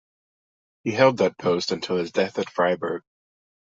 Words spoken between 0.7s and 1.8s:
He held that post